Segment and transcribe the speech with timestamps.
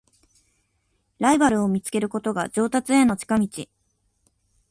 [1.19, 3.47] ライバルを見つけることが上達への近道